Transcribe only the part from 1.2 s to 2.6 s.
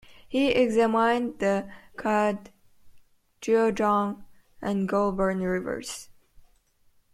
the Cudgegong